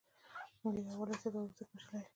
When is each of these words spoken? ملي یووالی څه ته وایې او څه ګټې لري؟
ملي 0.61 0.81
یووالی 0.87 1.15
څه 1.21 1.21
ته 1.21 1.27
وایې 1.35 1.47
او 1.49 1.55
څه 1.57 1.63
ګټې 1.69 1.77
لري؟ 1.87 2.07